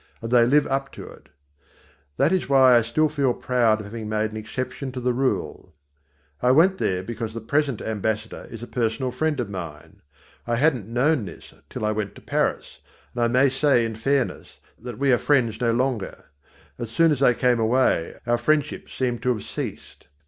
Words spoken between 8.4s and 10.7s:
is a personal friend of mine. I